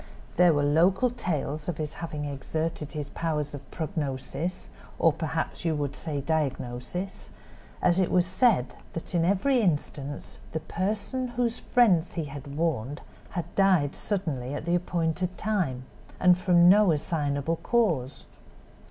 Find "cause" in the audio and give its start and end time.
17.57-18.25